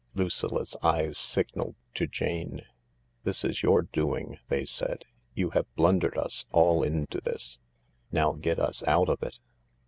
[0.15, 2.63] "Lucilla's eyes signalled to Jane."
[3.23, 7.59] This is your doing," they said." You have blundered us all into this.
[8.11, 9.37] Now get us out of it.